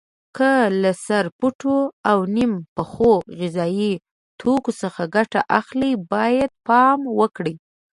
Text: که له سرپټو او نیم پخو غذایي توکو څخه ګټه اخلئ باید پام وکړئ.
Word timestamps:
که 0.37 0.51
له 0.81 0.91
سرپټو 1.05 1.75
او 2.09 2.19
نیم 2.35 2.51
پخو 2.75 3.11
غذایي 3.39 3.93
توکو 4.39 4.71
څخه 4.81 5.01
ګټه 5.15 5.39
اخلئ 5.59 5.93
باید 6.11 6.51
پام 6.67 6.99
وکړئ. 7.19 7.55